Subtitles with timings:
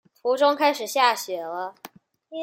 [0.23, 1.75] 途中开始下雪了